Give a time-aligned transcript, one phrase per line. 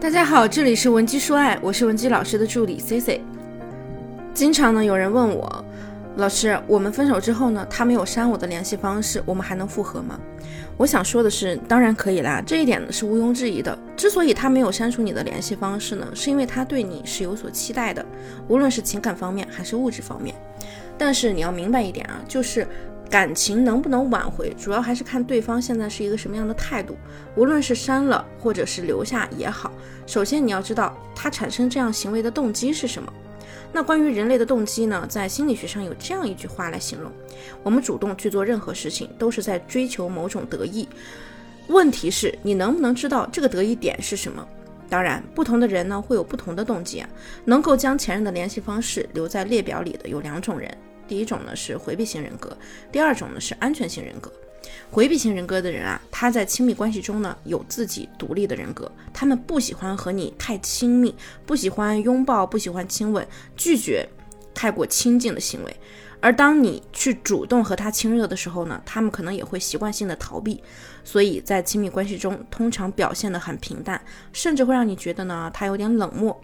[0.00, 3.20] 大家好，这里是文姬说爱，我是文姬老师的助理 C C。
[4.32, 5.64] 经常呢有人问我，
[6.18, 10.16] 老师，我们分手之后呢，他没有删我的联系方式，我们还能复合吗？
[10.76, 13.76] 我想说的是，当然可以啦，这一点呢是毋庸置疑的。
[13.96, 18.06] 之所以他没有删除你的联系方式呢，是因为他对你是有所期待的，
[18.46, 20.32] 无论是情感方面还是物质方面。
[20.96, 22.64] 但是你要明白一点啊，就是
[23.10, 26.96] 感情能不能挽回，主要还是看对方现在是一个什么样的态度。
[27.36, 29.72] 无论是删了或者是留下也好，
[30.06, 33.12] 首先你要知道他产生这样行为的动机是什么。
[33.72, 37.10] 那关于人类的动机呢，在心理学上有这样一句话来形容：
[37.62, 40.88] 我们主动去做任何事情，都是在追求某种得意。
[41.68, 44.46] 问题是，你能不能知道这个得意点是什么？
[44.88, 47.08] 当然，不同的人呢会有不同的动机啊。
[47.44, 50.74] 能够将前任的联系方式留在列表里的有两种人。
[51.08, 52.56] 第一种呢是回避型人格，
[52.92, 54.30] 第二种呢是安全型人格。
[54.90, 61.14] 回避型人格的人啊，他在亲密关系中呢有自己独立的人格，他们不喜欢和你太亲密，
[61.46, 64.06] 不喜欢拥抱，不喜欢亲吻，拒绝
[64.54, 65.76] 太过亲近的行为。
[66.20, 70.62] 而当你去主动和他亲热的时候呢，他们可能也会习惯性的逃避，
[71.04, 74.00] 所以在亲密关系中通常表现得很平淡，
[74.32, 76.38] 甚至会让你觉得呢他有点冷漠。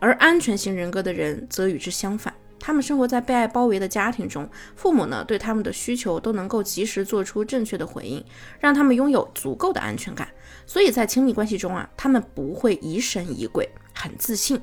[0.00, 2.34] 而安全型人格的人则与之相反。
[2.64, 8.24] 他们生活在被爱包围的家庭中，父母呢对他们的需求都能够及时做出正确的回应，
[8.60, 10.28] 让他们拥有足够的安全感。
[10.64, 14.62] 所以在亲密关系中啊，他们不会疑神疑鬼，很自信，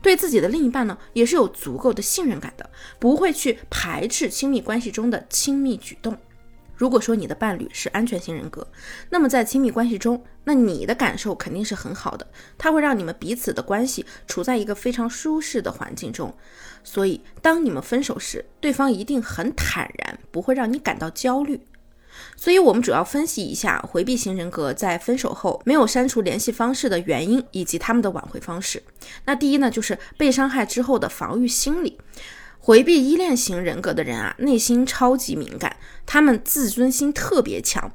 [0.00, 6.16] 对自己的另一半呢也是有足够的信任感的，不会去排斥亲密关系中的亲密举动。
[6.76, 8.66] 如果说你的伴侣是安全型人格，
[9.10, 12.26] 那么在亲密关系中，那你的感受肯定是很好的，
[12.58, 16.34] 它会让你们彼此的关系处在一个非常舒适的环境中。
[16.82, 21.60] 所以，当你们分手时，对方一定很坦然，不会让你感到焦虑。
[22.36, 28.82] 所以，我们主要分析一下回避型人格在分手后没有删除联系方式的原因，以及他们的挽回方式。
[29.24, 31.98] 那第一呢，就是被伤害之后的防御心理。
[32.64, 35.76] 回避依恋型人格的人啊，内心超级敏感，
[36.06, 37.92] 他们自尊心特别强，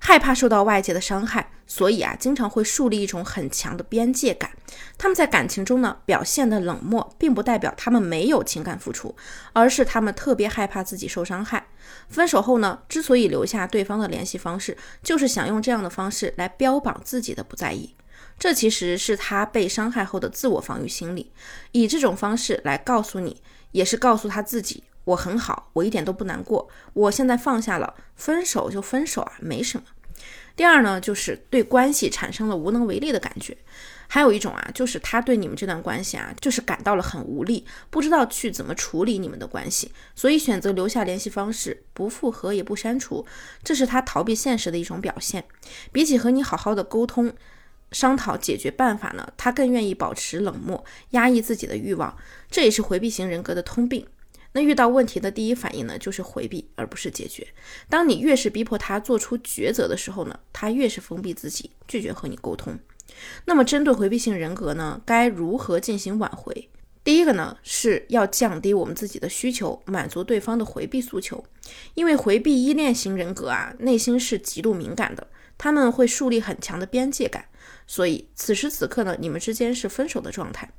[0.00, 4.50] 害怕受到外界的伤害，所以啊，经常会树立一种很强的边界感。
[4.98, 9.14] 他们在感情中呢表现的冷漠，并不代表他们没有情感付出，
[9.52, 11.68] 而是他们特别害怕自己受伤害。
[12.08, 17.94] 分手后呢，之所以留下对方的联系方式，就是想用这样的方式来标榜自己的不在意。
[18.36, 21.30] 这其实是他被伤害后的自我防御心理，
[21.70, 23.40] 以这种方式来告诉你。
[23.72, 29.84] 也是告诉他自己，我很好，我一点都不难过，我现在放下了，分手就分手啊，没什么。
[30.54, 33.56] 第二呢，就是对关系产生了无能为力的感觉。
[34.06, 43.24] 还有一种啊，就是他对你们这段关系啊，就是感到了很无力，不知道去怎么处理你们的关系，所以选择留下联系方式，不复合也不删除，
[43.64, 45.44] 这是他逃避现实的一种表现。
[45.90, 47.32] 比起和你好好的沟通。
[47.92, 49.32] 商讨解决办法呢？
[49.36, 52.16] 他更愿意保持冷漠，压抑自己的欲望，
[52.50, 54.06] 这也是回避型人格的通病。
[54.54, 57.46] 那遇到问题的第一反应呢，就是回避，而不是解决。
[57.88, 62.78] 当你越是逼迫他做出抉择的时候呢，他越是封闭自己，拒绝和你沟通。
[63.44, 66.68] 那么，针对回避型人格呢，该如何进行挽回？
[67.04, 71.42] 第一个呢，是要降低我们自己的需求，满足对方的回避诉求。
[71.94, 75.26] 因为回避依恋型人格啊，内心是极度敏感的，
[75.58, 77.46] 他们会树立很强的边界感。
[77.86, 80.70] 所以此时此刻呢，你们之间是分手的状态，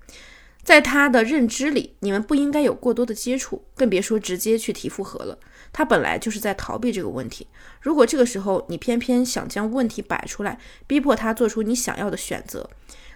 [0.64, 5.38] 在他的认知里，你们不应该有过多的接触，更别说直接去提复合了。
[5.72, 7.48] 他本来就是在逃避这个问题，
[7.82, 12.70] 如果这个时候你偏偏想将问题摆出来，逼迫他做出你想要的选择，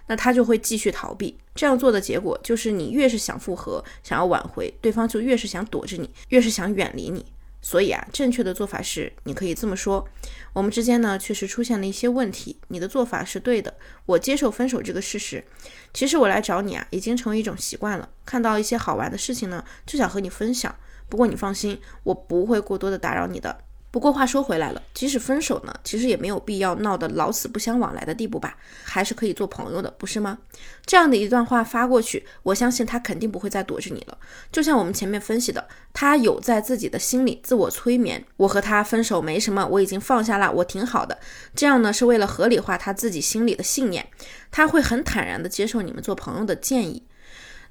[0.08, 1.38] 那他就会继续逃避。
[1.54, 7.24] 这样做的结果就是，你越是想复合，想要挽回，对方就越是想躲着你，越是想远离你。
[7.68, 10.08] 所以啊，正确的做法是，你可以这么说：
[10.54, 15.44] 我们之间呢，确实出现了一些问题，你的做法是对的，我接受分手这个事实。
[15.92, 20.74] 其实我来找你啊，已经成为一种习惯了，看到一些好玩的事情呢，就想和你分享。
[21.10, 23.58] 不过你放心，我不会过多的打扰你的。
[23.90, 28.54] 不过话说回来了，即使分手呢，其实也没有必要闹得老死不相往来的地步吧，
[28.84, 30.38] 还是可以做朋友的，不是吗？
[30.84, 34.18] 这样的一段话发过去，我相信他肯定不会再躲着你了。
[34.52, 41.18] 就像我们前面分析的，他有在自己的心里自我催眠，我和他分手没什么，我已经放下了，我挺好的。
[41.54, 44.06] 这样呢，是为了合理化他自己心里的信念，
[44.50, 47.04] 他会很坦然的接受你们做朋友的建议。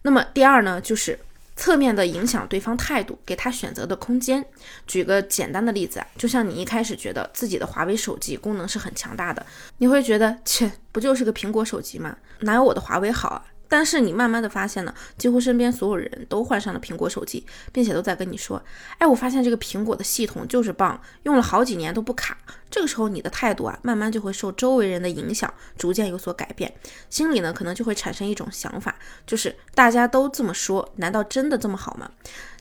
[0.01, 1.19] 那么第二呢，就是。
[1.57, 4.45] 侧面的影响对方态度，给他选择的空间。
[4.85, 9.45] 举个简单的例子啊，就像你一开始觉得自己的华为手机功能是很强大的，
[9.79, 12.15] 你会觉得切，不就是个苹果手机吗？
[12.41, 13.43] 哪有我的华为好啊？
[13.67, 18.61] 但是你慢慢的发现呢，几乎身边所有人都换上了苹果手机，并且都在跟你说，
[18.97, 22.37] 哎，我发现这个苹果的系统就是棒，用了好几年都不卡。
[22.69, 26.73] 这个时候你的态度啊，慢慢就会受周围人的影响，逐渐有所改变，
[27.09, 32.11] 心里呢可能就会产生一种想法，就是大家都这么说，难道真的这么好吗？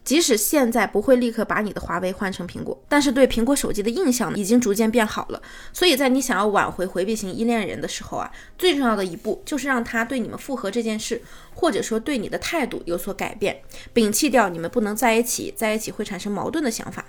[0.06, 5.42] 即使现在不会立刻把你的华为换成苹果，但是对苹果手机的印象，已经逐渐变好了。
[5.72, 11.20] 所以在你想要挽回回避型依恋人的时候啊，最重要的一步就是让他对你们复合这件事，
[11.52, 13.60] 或者说对你的态度有所改变，
[13.92, 17.04] 摒弃掉你们不能在一起，在一起会产生矛盾的想法。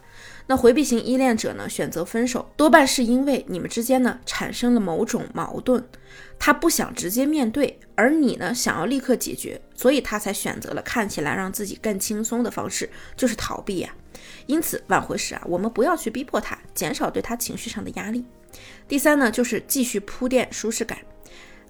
[0.49, 5.83] 那回避型依恋者呢，选择分手，多半是因为你们之间呢产生了某种矛盾，
[6.39, 13.94] 他不想直接面对，而你呢想要立刻解决，所以他才选择了看起来让自己更轻松的方式，就是逃避呀。
[14.45, 18.23] 因此挽回时啊，我们不要去逼迫他，减少对他情绪上的压力。
[18.88, 20.97] 第三呢，就是继续铺垫舒适感，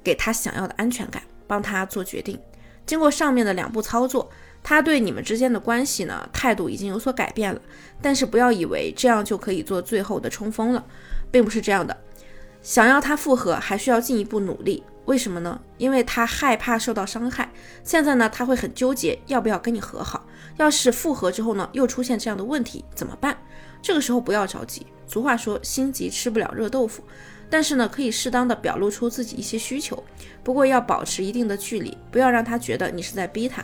[0.03, 2.39] 给他想要的安全感，帮他做决定。
[2.85, 4.29] 经过上面的两步操作。
[4.69, 7.61] 他对你们之间的关系呢，态度已经有所改变了，
[8.01, 10.85] 但是不要以为这样就可以做最后的冲锋了，
[11.31, 11.95] 并不是这样的。
[12.61, 14.83] 想要他复合，还需要进一步努力。
[15.05, 15.57] 为什么呢？
[15.77, 17.49] 因为他害怕受到伤害。
[17.81, 20.27] 现在呢，他会很纠结要不要跟你和好。
[20.57, 23.37] 要是复合之后呢，又出现这样的问题怎么办？
[23.81, 24.85] 这个时候不要着急。
[25.07, 27.01] 俗话说，心急吃不了热豆腐。
[27.49, 30.03] 但是呢，可以适当的表露出自己一些需求，
[30.43, 33.63] 不过要保持一定的距离，不要让他觉得你是在逼他。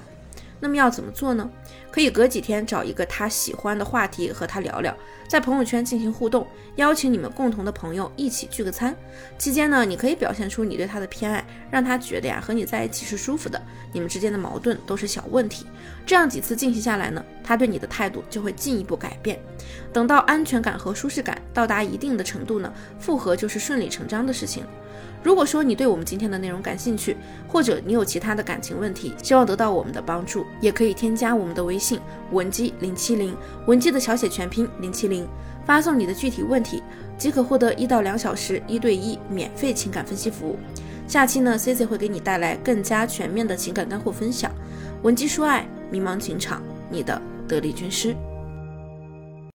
[0.59, 1.49] 那么要怎么做呢？
[1.91, 4.95] 可以隔几天找一个他喜欢的话题和他聊聊，
[5.27, 6.47] 在朋友圈进行互动，
[6.77, 8.95] 邀请你们共同的朋友一起聚个餐。
[9.37, 13.61] 期间呢，你可以表现出你对他的偏爱，让他觉得呀和你在一起是舒服的，
[13.91, 15.65] 你们之间的矛盾都是小问题。
[16.05, 19.39] 这样几次进行下来呢，他对你的态度就会进一步改变。
[19.91, 24.63] 等到安全感和舒适感到达一定的程度呢，复合就是顺理成章的事情。
[25.23, 27.15] 如果说你对我们今天的内容感兴趣，
[27.47, 31.99] 或者你有其他的感情问题，希望得到我们的帮助，也可以添加我们的微信
[32.31, 33.33] 文姬零七零，
[33.65, 35.25] 文姬的小写全拼零七零，
[35.65, 36.83] 发送你的具体问题，
[37.17, 40.57] 即可获得一到两小时一对一免费情感分析服务。
[41.07, 44.51] 下期呢，C C 会给你带来更加全面的情感干货分享，
[45.03, 48.13] 文姬说爱，迷茫情场，你的得力军师。